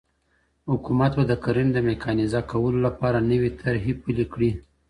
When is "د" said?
1.27-1.33, 1.75-1.79